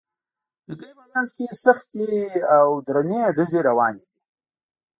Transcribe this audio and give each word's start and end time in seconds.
د 0.67 0.69
کلي 0.79 0.93
په 0.99 1.05
منځ 1.13 1.29
کې 1.35 1.45
سختې 1.65 2.05
او 2.57 2.67
درندې 2.87 3.21
ډزې 3.35 3.59
روانې 3.69 4.03
دي 4.09 4.19